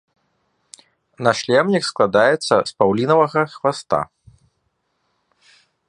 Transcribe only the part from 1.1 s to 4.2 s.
Нашлемнік складаецца з паўлінавага хваста.